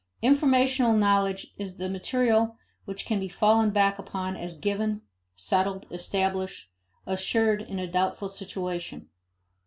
Informational 0.23 0.93
knowledge 0.93 1.53
is 1.59 1.77
the 1.77 1.87
material 1.87 2.57
which 2.85 3.05
can 3.05 3.19
be 3.19 3.27
fallen 3.29 3.69
back 3.69 3.99
upon 3.99 4.35
as 4.35 4.57
given, 4.57 5.03
settled, 5.35 5.85
established, 5.91 6.71
assured 7.05 7.61
in 7.61 7.77
a 7.77 7.85
doubtful 7.85 8.27
situation. 8.27 9.09